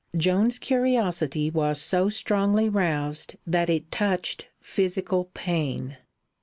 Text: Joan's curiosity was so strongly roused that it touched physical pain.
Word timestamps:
Joan's 0.17 0.57
curiosity 0.57 1.51
was 1.51 1.79
so 1.79 2.09
strongly 2.09 2.67
roused 2.67 3.35
that 3.45 3.69
it 3.69 3.91
touched 3.91 4.47
physical 4.59 5.25
pain. 5.35 5.97